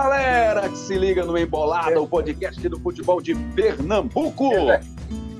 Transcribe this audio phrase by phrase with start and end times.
[0.00, 4.48] Galera que se liga no Embolada, o podcast do futebol de Pernambuco.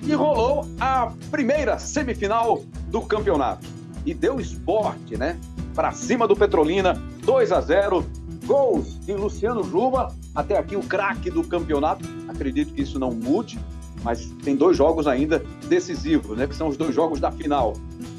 [0.02, 3.64] E rolou a primeira semifinal do campeonato.
[4.04, 5.38] E deu esporte, né?
[5.76, 8.04] Para cima do Petrolina, 2 a 0
[8.46, 12.04] Gols de Luciano Juba, até aqui o craque do campeonato.
[12.26, 13.60] Acredito que isso não mude,
[14.02, 15.38] mas tem dois jogos ainda
[15.68, 16.48] decisivos, né?
[16.48, 17.74] Que são os dois jogos da final.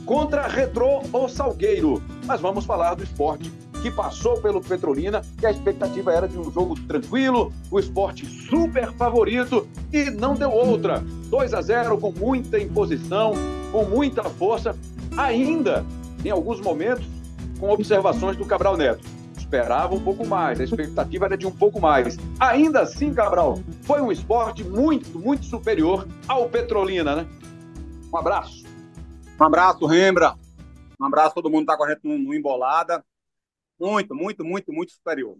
[0.05, 2.01] Contra Retrô ou Salgueiro.
[2.25, 6.51] Mas vamos falar do esporte que passou pelo Petrolina, que a expectativa era de um
[6.51, 10.99] jogo tranquilo, o esporte super favorito e não deu outra.
[10.99, 13.33] 2 a 0 com muita imposição,
[13.71, 14.75] com muita força,
[15.17, 15.85] ainda
[16.23, 17.05] em alguns momentos
[17.59, 19.03] com observações do Cabral Neto.
[19.37, 22.17] Esperava um pouco mais, a expectativa era de um pouco mais.
[22.39, 27.27] Ainda assim, Cabral, foi um esporte muito, muito superior ao Petrolina, né?
[28.13, 28.63] Um abraço.
[29.39, 30.35] Um abraço, Rembra.
[30.99, 33.03] Um abraço todo mundo está com a gente no, no Embolada
[33.79, 35.37] muito, muito, muito, muito superior.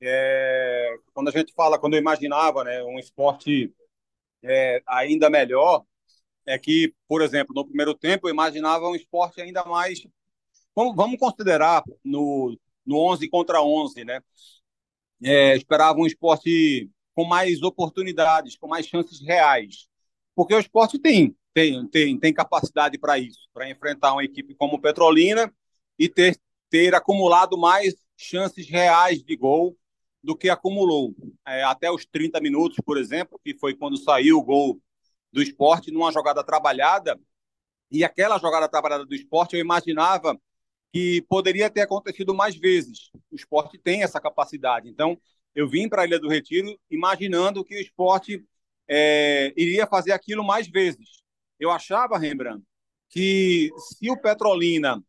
[0.00, 3.72] É, quando a gente fala, quando eu imaginava né, um esporte
[4.42, 5.84] é, ainda melhor,
[6.46, 10.00] é que, por exemplo, no primeiro tempo eu imaginava um esporte ainda mais.
[10.74, 14.20] Vamos, vamos considerar no, no 11 contra 11, né?
[15.22, 19.88] É, esperava um esporte com mais oportunidades, com mais chances reais.
[20.34, 24.80] Porque o esporte tem, tem, tem, tem capacidade para isso, para enfrentar uma equipe como
[24.80, 25.52] Petrolina
[25.98, 29.76] e ter ter acumulado mais chances reais de gol
[30.22, 31.14] do que acumulou.
[31.46, 34.80] É, até os 30 minutos, por exemplo, que foi quando saiu o gol
[35.32, 37.18] do esporte numa jogada trabalhada.
[37.90, 40.38] E aquela jogada trabalhada do esporte, eu imaginava
[40.92, 43.10] que poderia ter acontecido mais vezes.
[43.30, 44.88] O esporte tem essa capacidade.
[44.88, 45.18] Então,
[45.54, 48.44] eu vim para a Ilha do Retiro imaginando que o esporte
[48.88, 51.22] é, iria fazer aquilo mais vezes.
[51.58, 52.64] Eu achava, Rembrandt,
[53.08, 55.02] que se o Petrolina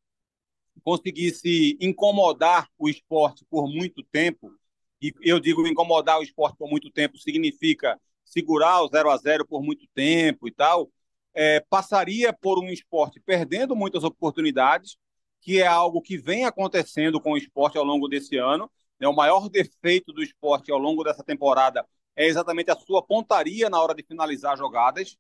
[0.84, 4.52] conseguisse incomodar o esporte por muito tempo,
[5.02, 9.46] e eu digo incomodar o esporte por muito tempo significa segurar o 0 a 0
[9.46, 10.90] por muito tempo e tal,
[11.34, 14.98] é, passaria por um esporte perdendo muitas oportunidades,
[15.42, 18.70] que é algo que vem acontecendo com o esporte ao longo desse ano.
[19.00, 19.08] Né?
[19.08, 23.82] O maior defeito do esporte ao longo dessa temporada é exatamente a sua pontaria na
[23.82, 25.18] hora de finalizar jogadas.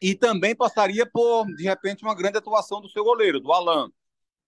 [0.00, 3.90] E também passaria por, de repente, uma grande atuação do seu goleiro, do Alan.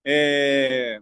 [0.05, 1.01] É...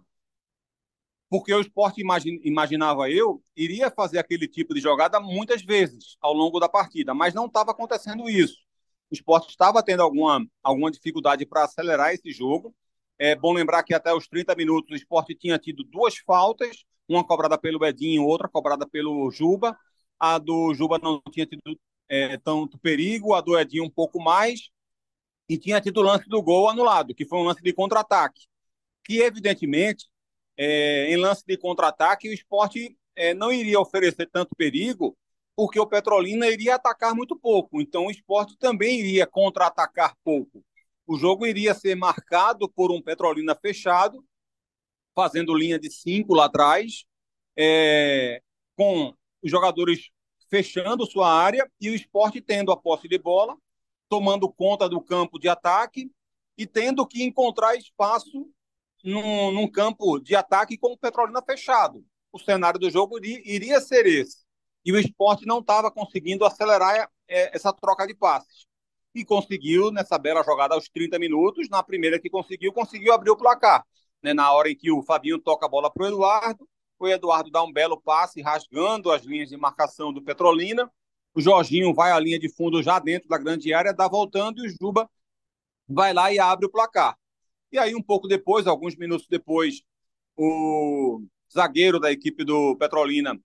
[1.29, 2.01] Porque o esporte,
[2.43, 7.33] imaginava eu, iria fazer aquele tipo de jogada muitas vezes ao longo da partida, mas
[7.33, 8.57] não estava acontecendo isso.
[9.11, 12.73] O esporte estava tendo alguma, alguma dificuldade para acelerar esse jogo.
[13.19, 17.25] É bom lembrar que até os 30 minutos o esporte tinha tido duas faltas, uma
[17.25, 19.77] cobrada pelo Edinho, outra cobrada pelo Juba.
[20.19, 21.61] A do Juba não tinha tido
[22.09, 24.69] é, tanto perigo, a do Edinho um pouco mais,
[25.49, 28.47] e tinha tido o lance do gol anulado, que foi um lance de contra-ataque
[29.07, 30.05] que, evidentemente,
[30.57, 35.17] é, em lance de contra-ataque, o esporte é, não iria oferecer tanto perigo,
[35.55, 37.79] porque o Petrolina iria atacar muito pouco.
[37.81, 40.61] Então, o esporte também iria contra-atacar pouco.
[41.07, 44.21] O jogo iria ser marcado por um Petrolina fechado,
[45.15, 47.05] fazendo linha de cinco lá atrás,
[47.57, 48.41] é,
[48.75, 50.09] com os jogadores
[50.49, 53.57] fechando sua área e o esporte tendo a posse de bola,
[54.09, 56.11] tomando conta do campo de ataque
[56.57, 58.49] e tendo que encontrar espaço
[59.03, 62.03] num, num campo de ataque com o Petrolina fechado.
[62.31, 64.45] O cenário do jogo iria, iria ser esse.
[64.85, 68.65] E o esporte não estava conseguindo acelerar é, essa troca de passes.
[69.13, 73.37] E conseguiu, nessa bela jogada aos 30 minutos, na primeira que conseguiu, conseguiu abrir o
[73.37, 73.83] placar.
[74.21, 74.33] Né?
[74.33, 76.67] Na hora em que o Fabinho toca a bola para o Eduardo,
[76.99, 80.91] o Eduardo dá um belo passe, rasgando as linhas de marcação do Petrolina.
[81.33, 84.67] O Jorginho vai à linha de fundo já dentro da grande área, dá voltando e
[84.67, 85.09] o Juba
[85.87, 87.17] vai lá e abre o placar.
[87.77, 89.83] E aí, um pouco depois, alguns minutos depois,
[90.35, 91.21] o
[91.53, 93.39] zagueiro da equipe do Petrolina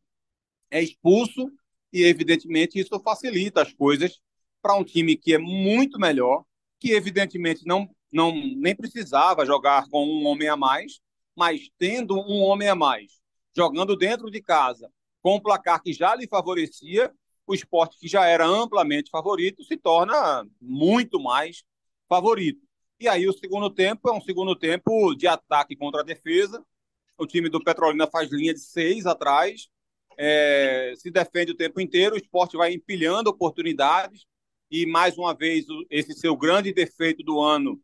[0.70, 1.52] é expulso
[1.92, 4.22] e, evidentemente, isso facilita as coisas
[4.62, 6.46] para um time que é muito melhor,
[6.80, 11.02] que, evidentemente, não, não nem precisava jogar com um homem a mais,
[11.36, 13.20] mas tendo um homem a mais,
[13.54, 14.90] jogando dentro de casa,
[15.20, 17.12] com um placar que já lhe favorecia,
[17.46, 21.62] o esporte que já era amplamente favorito se torna muito mais
[22.08, 22.71] favorito.
[23.02, 26.64] E aí o segundo tempo é um segundo tempo de ataque contra a defesa.
[27.18, 29.66] O time do Petrolina faz linha de seis atrás,
[30.16, 34.24] é, se defende o tempo inteiro, o esporte vai empilhando oportunidades
[34.70, 37.82] e mais uma vez esse seu grande defeito do ano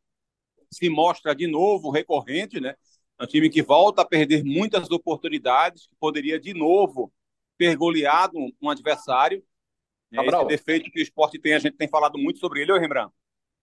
[0.70, 2.76] se mostra de novo recorrente, né?
[3.19, 7.12] É um time que volta a perder muitas oportunidades, que poderia de novo
[7.59, 9.43] ter goleado um adversário.
[10.12, 13.12] Esse defeito que o esporte tem, a gente tem falado muito sobre ele, ô Rembrandt.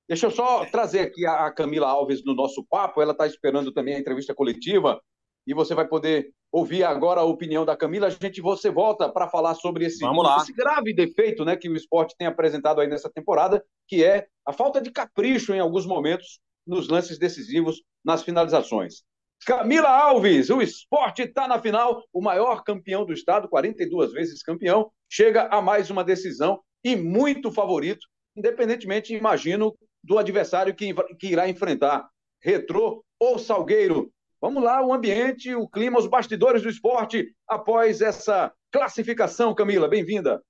[0.08, 3.02] Deixa eu só trazer aqui a Camila Alves no nosso papo.
[3.02, 5.02] Ela está esperando também a entrevista coletiva
[5.48, 8.08] e você vai poder ouvir agora a opinião da Camila.
[8.08, 12.16] A gente você volta para falar sobre esse, esse, grave defeito, né, que o esporte
[12.18, 16.88] tem apresentado aí nessa temporada, que é a falta de capricho em alguns momentos nos
[16.88, 19.04] lances decisivos, nas finalizações.
[19.46, 24.90] Camila Alves, o esporte está na final, o maior campeão do estado, 42 vezes campeão,
[25.10, 29.76] chega a mais uma decisão e muito favorito, independentemente, imagino,
[30.06, 32.08] do adversário que, que irá enfrentar,
[32.40, 34.12] Retrô ou Salgueiro.
[34.40, 40.44] Vamos lá, o ambiente, o clima, os bastidores do esporte após essa classificação, Camila, bem-vinda.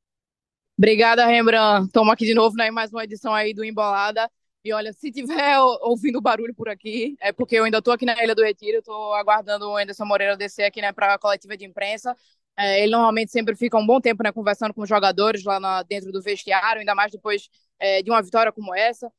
[0.77, 1.87] Obrigada, Rembrandt.
[1.87, 4.29] Estamos aqui de novo, né, mais uma edição aí do Embolada.
[4.61, 8.21] E olha, se tiver ouvindo barulho por aqui, é porque eu ainda estou aqui na
[8.21, 11.63] Ilha do Retiro, estou aguardando o Anderson Moreira descer aqui né, para a coletiva de
[11.63, 12.13] imprensa.
[12.57, 15.83] É, ele normalmente sempre fica um bom tempo né, conversando com os jogadores lá na,
[15.83, 17.47] dentro do vestiário, ainda mais depois
[17.79, 19.11] é, de uma vitória como essa,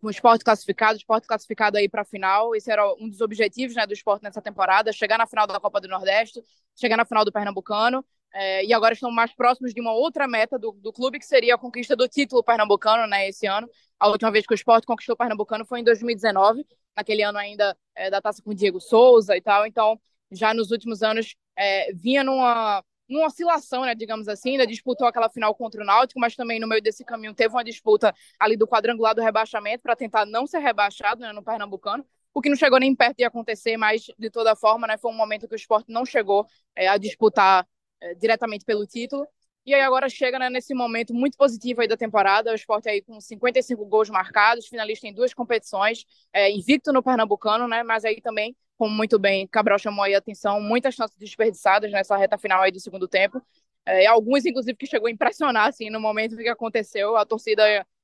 [0.00, 2.54] com o esporte classificado, o esporte classificado aí para a final.
[2.54, 5.80] Esse era um dos objetivos né, do esporte nessa temporada: chegar na final da Copa
[5.80, 6.42] do Nordeste,
[6.74, 8.04] chegar na final do Pernambucano.
[8.32, 11.54] É, e agora estão mais próximos de uma outra meta do, do clube, que seria
[11.54, 13.68] a conquista do título pernambucano né, esse ano.
[13.98, 16.66] A última vez que o esporte conquistou o Pernambucano foi em 2019,
[16.96, 19.66] naquele ano ainda é, da taça com o Diego Souza e tal.
[19.66, 19.98] Então,
[20.30, 25.28] já nos últimos anos, é, vinha numa, numa oscilação, né, digamos assim, ainda disputou aquela
[25.28, 28.66] final contra o Náutico, mas também no meio desse caminho teve uma disputa ali do
[28.66, 32.78] quadrangular do rebaixamento para tentar não ser rebaixado né, no Pernambucano, o que não chegou
[32.78, 35.90] nem perto de acontecer, mas de toda forma, né, foi um momento que o esporte
[35.90, 36.46] não chegou
[36.76, 37.66] é, a disputar
[38.00, 39.26] é, diretamente pelo título.
[39.66, 43.02] E aí agora chega né, nesse momento muito positivo aí da temporada, o esporte aí
[43.02, 47.82] com 55 gols marcados, finalista em duas competições, é, invicto no Pernambucano, né?
[47.82, 52.16] Mas aí também, como muito bem Cabral chamou aí a atenção, muitas chances desperdiçadas nessa
[52.16, 53.42] reta final aí do segundo tempo.
[53.84, 57.62] É, alguns, inclusive, que chegou a impressionar, assim, no momento que aconteceu, a torcida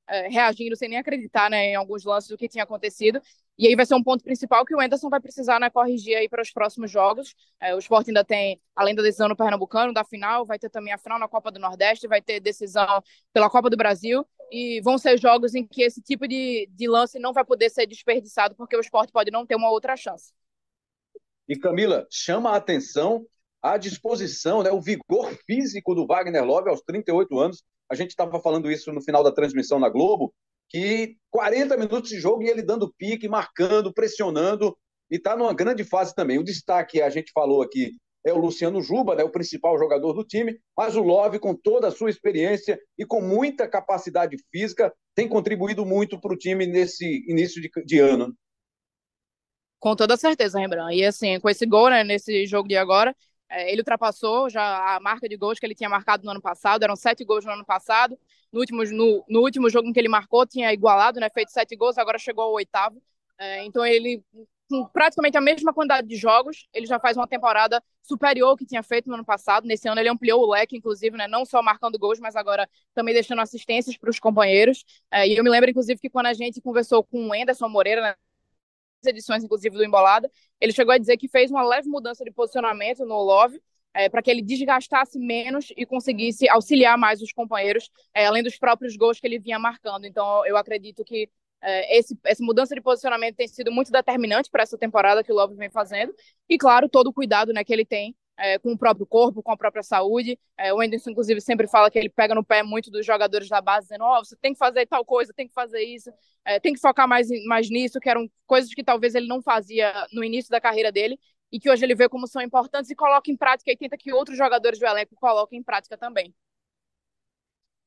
[0.08, 3.20] é, reagindo sem nem acreditar né, em alguns lances do que tinha acontecido.
[3.56, 6.28] E aí vai ser um ponto principal que o Anderson vai precisar né, corrigir aí
[6.28, 7.34] para os próximos jogos.
[7.60, 10.92] É, o esporte ainda tem, além da decisão no Pernambucano, da final, vai ter também
[10.92, 14.26] a final na Copa do Nordeste, vai ter decisão pela Copa do Brasil.
[14.50, 17.86] E vão ser jogos em que esse tipo de, de lance não vai poder ser
[17.86, 20.32] desperdiçado, porque o esporte pode não ter uma outra chance.
[21.48, 23.26] E Camila, chama a atenção
[23.62, 28.40] a disposição, né, o vigor físico do Wagner Love aos 38 anos a gente estava
[28.40, 30.34] falando isso no final da transmissão na Globo,
[30.68, 34.76] que 40 minutos de jogo e ele dando pique, marcando, pressionando,
[35.10, 36.38] e está numa grande fase também.
[36.38, 37.92] O destaque, a gente falou aqui,
[38.26, 41.88] é o Luciano Juba, né, o principal jogador do time, mas o Love, com toda
[41.88, 47.22] a sua experiência e com muita capacidade física, tem contribuído muito para o time nesse
[47.28, 48.34] início de, de, ano.
[49.84, 50.96] Com toda certeza, Rembrandt.
[50.96, 53.14] E assim, com esse gol né, nesse jogo de agora,
[53.50, 56.82] é, ele ultrapassou já a marca de gols que ele tinha marcado no ano passado,
[56.82, 58.18] eram sete gols no ano passado.
[58.50, 61.98] No último, no, no último jogo que ele marcou, tinha igualado, né, feito sete gols,
[61.98, 63.02] agora chegou ao oitavo.
[63.36, 64.24] É, então ele,
[64.70, 68.64] com praticamente a mesma quantidade de jogos, ele já faz uma temporada superior ao que
[68.64, 69.66] tinha feito no ano passado.
[69.66, 73.12] Nesse ano ele ampliou o leque, inclusive, né, não só marcando gols, mas agora também
[73.12, 74.82] deixando assistências para os companheiros.
[75.10, 78.00] É, e eu me lembro, inclusive, que quando a gente conversou com o Anderson Moreira,
[78.00, 78.14] né,
[79.06, 80.30] edições, inclusive, do Embolada,
[80.60, 83.60] ele chegou a dizer que fez uma leve mudança de posicionamento no Love,
[83.94, 88.58] é, para que ele desgastasse menos e conseguisse auxiliar mais os companheiros, é, além dos
[88.58, 90.04] próprios gols que ele vinha marcando.
[90.04, 91.30] Então, eu acredito que
[91.62, 95.34] é, esse, essa mudança de posicionamento tem sido muito determinante para essa temporada que o
[95.34, 96.14] Love vem fazendo.
[96.48, 99.52] E, claro, todo o cuidado né, que ele tem é, com o próprio corpo, com
[99.52, 100.38] a própria saúde.
[100.56, 103.60] É, o Anderson, inclusive, sempre fala que ele pega no pé muito dos jogadores da
[103.60, 106.10] base, dizendo: oh, você tem que fazer tal coisa, tem que fazer isso,
[106.44, 109.92] é, tem que focar mais, mais nisso, que eram coisas que talvez ele não fazia
[110.12, 111.18] no início da carreira dele
[111.50, 114.12] e que hoje ele vê como são importantes e coloca em prática e tenta que
[114.12, 116.34] outros jogadores do elenco coloquem em prática também.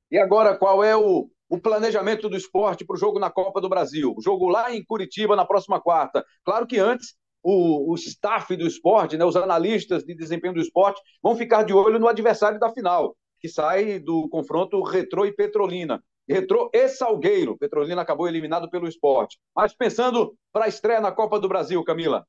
[0.09, 3.67] E agora, qual é o, o planejamento do esporte para o jogo na Copa do
[3.67, 4.13] Brasil?
[4.15, 6.25] O jogo lá em Curitiba na próxima quarta.
[6.45, 7.17] Claro que antes
[7.49, 11.73] o, o staff do esporte, né, os analistas de desempenho do esporte, vão ficar de
[11.73, 16.03] olho no adversário da final, que sai do confronto Retrô e Petrolina.
[16.27, 17.57] Retrô e Salgueiro.
[17.57, 19.39] Petrolina acabou eliminado pelo esporte.
[19.55, 22.27] Mas pensando para a estreia na Copa do Brasil, Camila.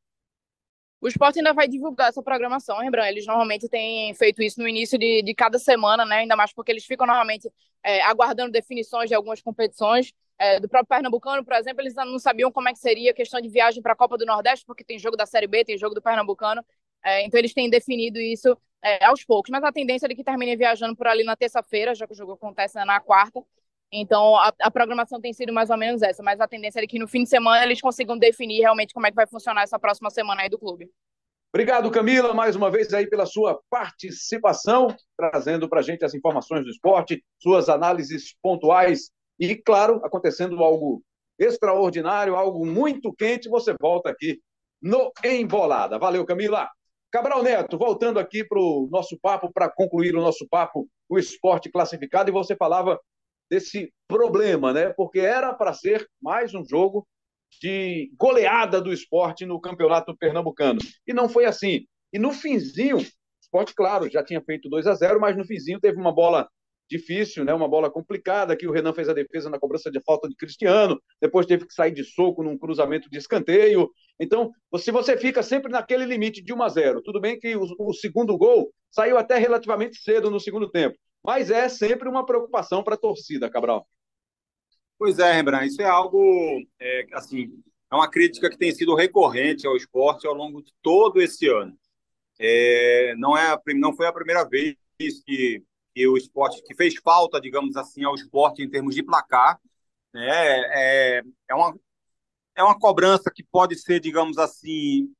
[1.00, 4.96] O esporte ainda vai divulgar essa programação, lembrando, eles normalmente têm feito isso no início
[4.96, 6.18] de, de cada semana, né?
[6.18, 7.50] Ainda mais porque eles ficam normalmente
[7.84, 12.52] é, aguardando definições de algumas competições é, do próprio Pernambucano, por exemplo, eles não sabiam
[12.52, 14.98] como é que seria a questão de viagem para a Copa do Nordeste, porque tem
[14.98, 16.64] jogo da Série B, tem jogo do Pernambucano,
[17.04, 20.22] é, então eles têm definido isso é, aos poucos, mas a tendência é de que
[20.22, 23.42] termine viajando por ali na terça-feira, já que o jogo acontece na quarta,
[23.90, 26.98] então a, a, programação tem sido mais ou menos essa, mas a tendência é que
[26.98, 30.10] no fim de semana eles consigam definir realmente como é que vai funcionar essa próxima
[30.10, 30.90] semana aí do clube.
[31.50, 36.62] Obrigado, Camila, mais uma vez aí pela sua participação, trazendo para a gente as informações
[36.62, 41.02] do esporte, suas análises pontuais e, claro, acontecendo algo
[41.38, 44.40] extraordinário, algo muito quente, você volta aqui
[44.82, 45.98] no Embolada.
[45.98, 46.68] Valeu, Camila!
[47.10, 51.70] Cabral Neto, voltando aqui para o nosso papo, para concluir o nosso papo, o esporte
[51.70, 53.00] classificado, e você falava
[53.48, 54.90] desse problema, né?
[54.90, 57.06] Porque era para ser mais um jogo
[57.62, 60.78] de goleada do esporte no campeonato pernambucano.
[61.06, 61.86] E não foi assim.
[62.12, 63.06] E no finzinho, o
[63.40, 66.46] esporte, claro, já tinha feito 2 a 0 mas no finzinho teve uma bola
[66.88, 67.52] difícil, né?
[67.52, 71.00] uma bola complicada, que o Renan fez a defesa na cobrança de falta de Cristiano,
[71.20, 73.90] depois teve que sair de soco num cruzamento de escanteio.
[74.18, 77.66] Então, se você fica sempre naquele limite de 1 a 0, tudo bem que o,
[77.78, 82.82] o segundo gol saiu até relativamente cedo no segundo tempo, mas é sempre uma preocupação
[82.82, 83.86] para a torcida, Cabral.
[84.98, 87.52] Pois é, Rembrandt, isso é algo, é, assim,
[87.90, 91.78] é uma crítica que tem sido recorrente ao esporte ao longo de todo esse ano.
[92.40, 95.62] É, não, é a, não foi a primeira vez que
[95.98, 99.60] que o esporte que fez falta, digamos assim, ao esporte em termos de placar.
[100.14, 100.28] Né?
[100.28, 101.76] É, é, uma,
[102.54, 105.12] é uma cobrança que pode ser, digamos assim,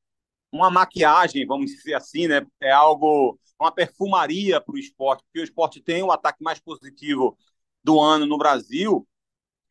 [0.53, 2.47] uma maquiagem, vamos dizer assim, né?
[2.61, 7.37] É algo, uma perfumaria para o esporte, porque o esporte tem o ataque mais positivo
[7.83, 9.07] do ano no Brasil,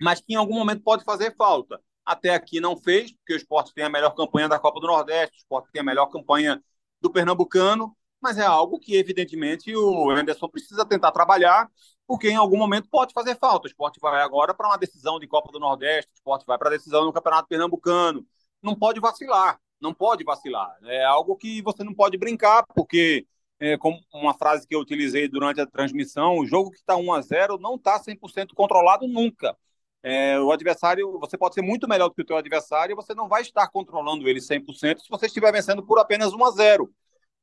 [0.01, 1.81] mas que em algum momento pode fazer falta.
[2.05, 5.37] Até aqui não fez, porque o esporte tem a melhor campanha da Copa do Nordeste,
[5.37, 6.61] o esporte tem a melhor campanha
[6.99, 11.69] do Pernambucano, mas é algo que, evidentemente, o Anderson precisa tentar trabalhar,
[12.05, 13.67] porque em algum momento pode fazer falta.
[13.67, 16.69] O esporte vai agora para uma decisão de Copa do Nordeste, o esporte vai para
[16.69, 18.25] a decisão no Campeonato Pernambucano.
[18.61, 20.77] Não pode vacilar, não pode vacilar.
[20.83, 23.27] É algo que você não pode brincar, porque,
[23.59, 27.13] é, como uma frase que eu utilizei durante a transmissão, o jogo que está 1
[27.13, 29.55] a 0 não está 100% controlado nunca.
[30.03, 33.27] É, o adversário, você pode ser muito melhor do que o teu adversário, você não
[33.27, 36.89] vai estar controlando ele 100% se você estiver vencendo por apenas 1 a 0.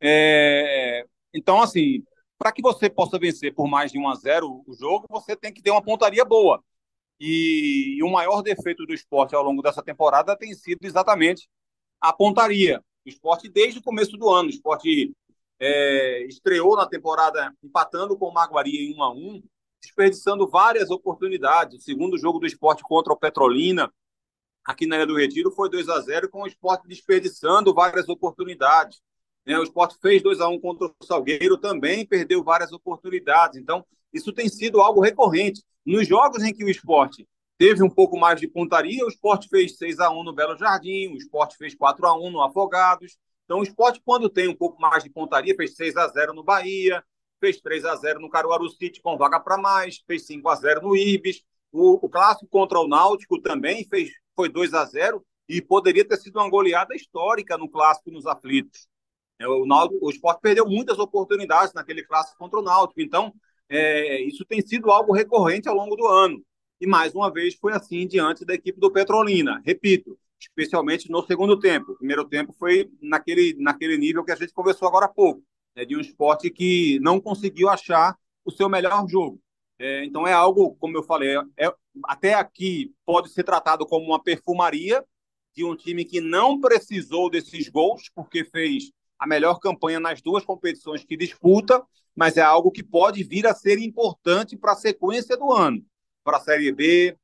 [0.07, 2.05] É, então, assim,
[2.39, 5.53] para que você possa vencer por mais de 1 a 0 o jogo, você tem
[5.53, 6.63] que ter uma pontaria boa.
[7.19, 11.49] E, e o maior defeito do esporte ao longo dessa temporada tem sido exatamente
[12.01, 12.83] a pontaria.
[13.07, 15.15] O esporte, desde o começo do ano, o esporte
[15.59, 19.43] é, estreou na temporada empatando com o Maguari em 1 a 1
[19.83, 21.79] desperdiçando várias oportunidades.
[21.79, 23.93] O segundo jogo do esporte contra o Petrolina,
[24.65, 29.01] aqui na Ilha do Retiro, foi 2 a 0 com o esporte desperdiçando várias oportunidades.
[29.47, 29.59] Né?
[29.59, 33.59] O esporte fez 2 a 1 contra o Salgueiro, também perdeu várias oportunidades.
[33.59, 35.63] Então, isso tem sido algo recorrente.
[35.85, 39.77] Nos jogos em que o esporte teve um pouco mais de pontaria, o esporte fez
[39.77, 43.19] 6 a 1 no Belo Jardim, o esporte fez 4 a 1 no Afogados.
[43.45, 46.43] Então, o esporte, quando tem um pouco mais de pontaria, fez 6 a 0 no
[46.43, 47.05] Bahia,
[47.39, 50.83] fez 3 a 0 no Caruaru City com vaga para mais, fez 5 a 0
[50.83, 51.43] no Ibis.
[51.71, 56.17] O, o clássico contra o Náutico também fez, foi 2 a 0 e poderia ter
[56.17, 58.89] sido uma goleada histórica no clássico nos aflitos.
[59.39, 63.01] É, o, Náutico, o esporte perdeu muitas oportunidades naquele clássico contra o Náutico.
[63.01, 63.33] Então,
[63.69, 66.43] é, isso tem sido algo recorrente ao longo do ano.
[66.81, 69.63] E mais uma vez foi assim diante da equipe do Petrolina.
[69.65, 71.93] Repito, especialmente no segundo tempo.
[71.93, 75.43] O primeiro tempo foi naquele, naquele nível que a gente conversou agora há pouco,
[75.75, 79.41] né, de um esporte que não conseguiu achar o seu melhor jogo.
[79.79, 81.73] É, então é algo, como eu falei, é,
[82.05, 85.05] até aqui pode ser tratado como uma perfumaria
[85.55, 90.45] de um time que não precisou desses gols, porque fez a melhor campanha nas duas
[90.45, 91.83] competições que disputa,
[92.15, 95.85] mas é algo que pode vir a ser importante para a sequência do ano.
[96.23, 97.17] Para a Série B,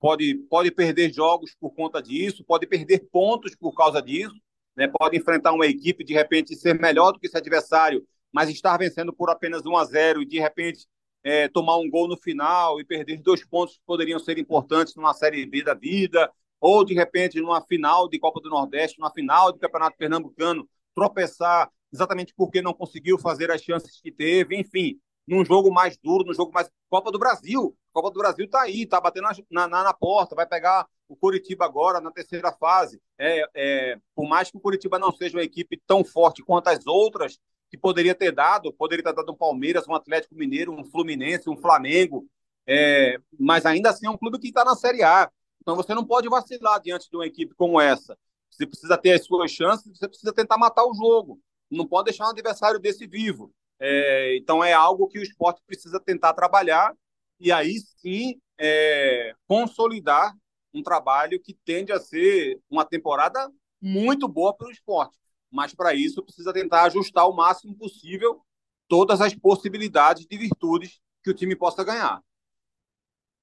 [0.00, 4.34] pode, pode perder jogos por conta disso, pode perder pontos por causa disso,
[4.76, 4.88] né?
[4.88, 9.12] pode enfrentar uma equipe de repente ser melhor do que esse adversário, mas estar vencendo
[9.12, 10.86] por apenas 1 a 0 e de repente
[11.22, 15.14] é, tomar um gol no final e perder dois pontos que poderiam ser importantes numa
[15.14, 19.52] Série B da vida, ou de repente numa final de Copa do Nordeste, numa final
[19.52, 25.44] de Campeonato Pernambucano, tropeçar exatamente porque não conseguiu fazer as chances que teve, enfim, num
[25.44, 26.70] jogo mais duro, num jogo mais.
[26.88, 27.76] Copa do Brasil.
[27.92, 31.66] Copa do Brasil está aí, está batendo na, na, na, porta, vai pegar o Curitiba
[31.66, 33.00] agora na terceira fase.
[33.18, 36.86] É, é, por mais que o Curitiba não seja uma equipe tão forte quanto as
[36.86, 37.38] outras,
[37.70, 41.56] que poderia ter dado, poderia ter dado um Palmeiras, um Atlético Mineiro, um Fluminense, um
[41.56, 42.26] Flamengo,
[42.66, 45.30] é, mas ainda assim é um clube que está na Série A.
[45.60, 48.16] Então você não pode vacilar diante de uma equipe como essa.
[48.52, 51.40] Você precisa ter as suas chances, você precisa tentar matar o jogo.
[51.70, 53.52] Não pode deixar um adversário desse vivo.
[53.80, 56.94] É, então é algo que o esporte precisa tentar trabalhar
[57.40, 60.32] e aí sim é, consolidar
[60.72, 65.16] um trabalho que tende a ser uma temporada muito boa para o esporte.
[65.50, 68.42] Mas para isso precisa tentar ajustar o máximo possível
[68.86, 72.22] todas as possibilidades de virtudes que o time possa ganhar.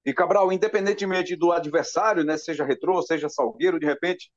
[0.05, 4.31] E Cabral, independentemente do adversário, né, seja retrô, seja salgueiro, de repente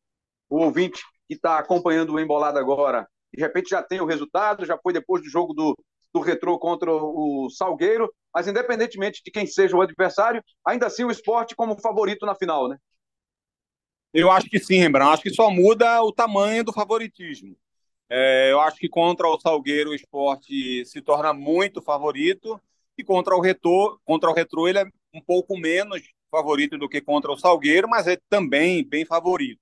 [0.49, 4.78] o ouvinte que está acompanhando o Embolado agora, de repente já tem o resultado, já
[4.78, 5.76] foi depois do jogo do,
[6.12, 11.11] do Retrô contra o Salgueiro, mas independentemente de quem seja o adversário, ainda assim o
[11.11, 12.76] esporte como favorito na final, né?
[14.12, 15.14] Eu acho que sim, Rembrandt.
[15.14, 17.56] Acho que só muda o tamanho do favoritismo.
[18.11, 22.61] É, eu acho que contra o Salgueiro o esporte se torna muito favorito
[22.99, 24.84] e contra o Retro, contra o Retro ele é
[25.14, 29.61] um pouco menos favorito do que contra o Salgueiro, mas é também bem favorito.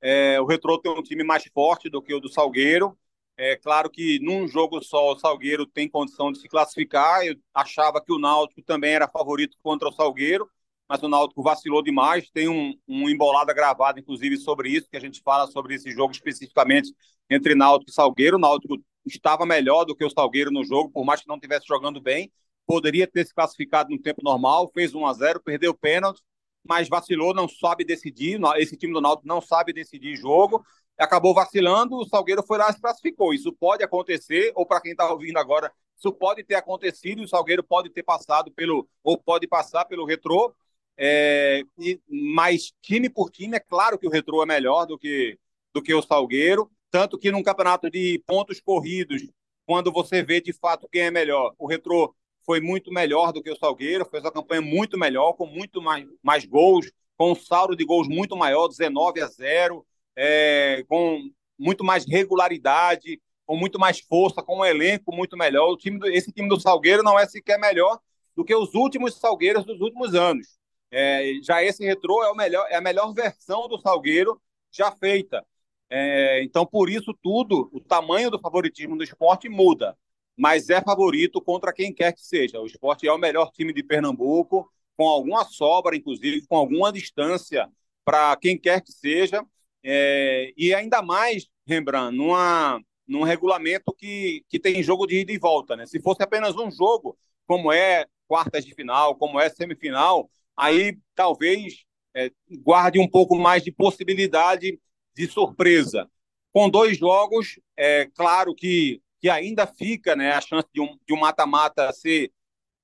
[0.00, 2.96] É, o Retro tem um time mais forte do que o do Salgueiro.
[3.36, 7.24] É claro que num jogo só o Salgueiro tem condição de se classificar.
[7.26, 10.48] Eu achava que o Náutico também era favorito contra o Salgueiro,
[10.88, 12.30] mas o Náutico vacilou demais.
[12.30, 16.12] Tem um, um embolada gravada, inclusive, sobre isso, que a gente fala sobre esse jogo
[16.12, 16.94] especificamente
[17.28, 18.36] entre Náutico e Salgueiro.
[18.36, 21.66] O Náutico estava melhor do que o Salgueiro no jogo, por mais que não estivesse
[21.66, 22.32] jogando bem.
[22.66, 26.20] Poderia ter se classificado no tempo normal, fez 1 a 0 perdeu o pênalti,
[26.68, 28.40] mas vacilou, não sabe decidir.
[28.56, 30.64] Esse time do Náutico não sabe decidir jogo.
[30.98, 33.34] Acabou vacilando, o Salgueiro foi lá e se classificou.
[33.34, 37.62] Isso pode acontecer, ou para quem está ouvindo agora, isso pode ter acontecido, o Salgueiro
[37.62, 40.54] pode ter passado pelo, ou pode passar pelo retrô,
[40.98, 45.38] é, e, mas time por time, é claro que o Retrô é melhor do que,
[45.72, 46.70] do que o Salgueiro.
[46.90, 49.22] Tanto que num campeonato de pontos corridos,
[49.66, 52.14] quando você vê de fato quem é melhor, o Retrô
[52.46, 56.06] foi muito melhor do que o Salgueiro, fez uma campanha muito melhor, com muito mais,
[56.22, 59.84] mais gols, com um saldo de gols muito maior, 19 a 0,
[60.14, 65.70] é, com muito mais regularidade, com muito mais força, com um elenco muito melhor.
[65.70, 67.98] O time do, esse time do Salgueiro não é sequer melhor
[68.36, 70.56] do que os últimos Salgueiros dos últimos anos.
[70.90, 75.44] É, já esse retrô é, o melhor, é a melhor versão do Salgueiro já feita.
[75.88, 79.96] É, então, por isso tudo, o tamanho do favoritismo do esporte muda,
[80.36, 82.60] mas é favorito contra quem quer que seja.
[82.60, 87.70] O esporte é o melhor time de Pernambuco, com alguma sobra, inclusive, com alguma distância
[88.04, 89.44] para quem quer que seja,
[89.82, 95.38] é, e ainda mais, Rembrandt, numa, num regulamento que, que tem jogo de ida e
[95.38, 95.76] volta.
[95.76, 95.86] Né?
[95.86, 97.16] Se fosse apenas um jogo,
[97.46, 101.84] como é quartas de final, como é semifinal, aí talvez
[102.14, 102.30] é,
[102.62, 104.80] guarde um pouco mais de possibilidade
[105.14, 106.10] de surpresa.
[106.52, 111.12] Com dois jogos, é claro que, que ainda fica né, a chance de um, de
[111.12, 112.30] um mata-mata ser,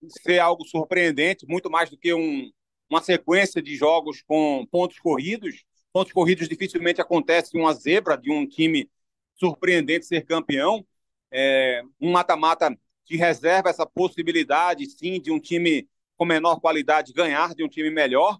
[0.09, 2.50] ser algo surpreendente, muito mais do que um,
[2.90, 5.62] uma sequência de jogos com pontos corridos.
[5.92, 8.90] Pontos corridos dificilmente acontece uma zebra de um time
[9.37, 10.85] surpreendente ser campeão.
[11.31, 17.55] É, um mata-mata que reserva essa possibilidade, sim, de um time com menor qualidade ganhar
[17.55, 18.37] de um time melhor,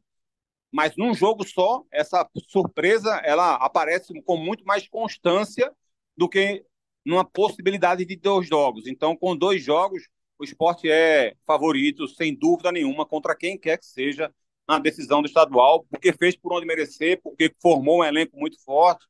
[0.73, 5.73] mas num jogo só, essa surpresa ela aparece com muito mais constância
[6.17, 6.65] do que
[7.05, 8.87] numa possibilidade de dois jogos.
[8.87, 13.87] Então, com dois jogos, o esporte é favorito, sem dúvida nenhuma, contra quem quer que
[13.87, 14.33] seja
[14.67, 19.07] na decisão do estadual, porque fez por onde merecer, porque formou um elenco muito forte,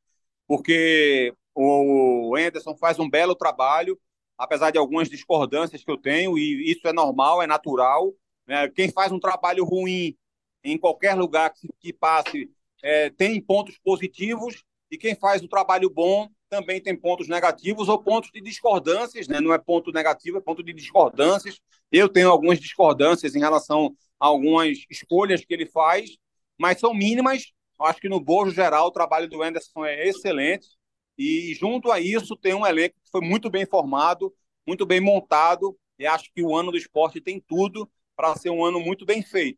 [0.47, 3.99] porque o Anderson faz um belo trabalho,
[4.37, 8.13] apesar de algumas discordâncias que eu tenho, e isso é normal, é natural,
[8.47, 8.67] né?
[8.69, 10.17] Quem faz um trabalho ruim
[10.63, 12.49] em qualquer lugar que, que passe
[12.81, 17.97] é, tem pontos positivos e quem faz um trabalho bom também tem pontos negativos ou
[17.97, 19.41] pontos de discordâncias, né?
[19.41, 21.59] não é ponto negativo, é ponto de discordâncias.
[21.91, 26.11] Eu tenho algumas discordâncias em relação a algumas escolhas que ele faz,
[26.55, 27.51] mas são mínimas.
[27.81, 30.67] Acho que no bojo geral o trabalho do Anderson é excelente
[31.17, 34.31] e junto a isso tem um elenco que foi muito bem formado,
[34.65, 38.63] muito bem montado e acho que o ano do esporte tem tudo para ser um
[38.63, 39.57] ano muito bem feito.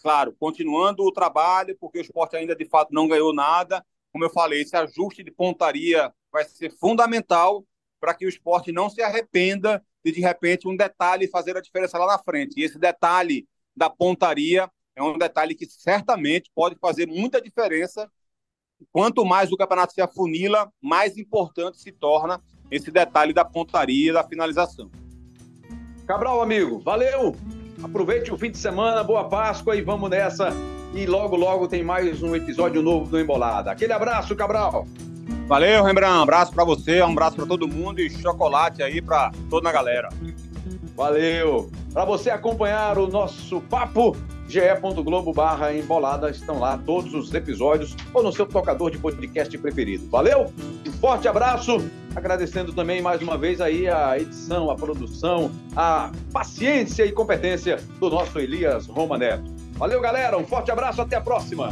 [0.00, 3.84] Claro, continuando o trabalho, porque o esporte ainda de fato não ganhou nada.
[4.10, 7.64] Como eu falei, esse ajuste de pontaria vai ser fundamental
[8.00, 11.98] para que o esporte não se arrependa de, de repente, um detalhe fazer a diferença
[11.98, 12.58] lá na frente.
[12.58, 18.10] E esse detalhe da pontaria é um detalhe que certamente pode fazer muita diferença.
[18.90, 24.24] Quanto mais o campeonato se afunila, mais importante se torna esse detalhe da pontaria da
[24.24, 24.90] finalização.
[26.06, 27.36] Cabral, amigo, valeu!
[27.82, 30.50] Aproveite o fim de semana, boa Páscoa e vamos nessa.
[30.94, 33.70] E logo, logo tem mais um episódio novo do Embolada.
[33.70, 34.86] Aquele abraço, Cabral.
[35.52, 36.16] Valeu, Rembrandt.
[36.16, 39.72] Um abraço para você, um abraço para todo mundo e chocolate aí para toda a
[39.72, 40.08] galera.
[40.96, 41.70] Valeu.
[41.92, 44.16] Para você acompanhar o nosso papo,
[44.48, 50.08] ge.globo barra embolada, estão lá todos os episódios ou no seu tocador de podcast preferido.
[50.08, 50.50] Valeu?
[50.88, 51.86] Um forte abraço,
[52.16, 58.08] agradecendo também mais uma vez aí a edição, a produção, a paciência e competência do
[58.08, 59.52] nosso Elias Roma Neto.
[59.72, 61.68] Valeu, galera, um forte abraço, até a próxima!